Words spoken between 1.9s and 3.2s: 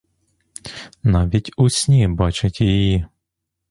бачить її.